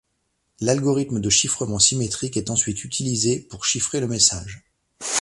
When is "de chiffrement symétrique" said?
1.21-2.35